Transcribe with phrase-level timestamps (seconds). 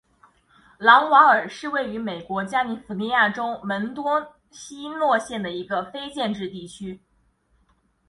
[0.79, 6.99] 朗瓦尔是位于美国加利福尼亚州门多西诺县的一个非建制地区。